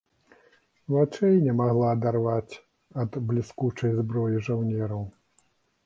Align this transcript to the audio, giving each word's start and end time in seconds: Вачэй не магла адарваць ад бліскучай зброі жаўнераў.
Вачэй 0.93 1.37
не 1.47 1.53
магла 1.59 1.91
адарваць 1.97 2.59
ад 3.05 3.21
бліскучай 3.29 3.91
зброі 4.03 4.45
жаўнераў. 4.49 5.07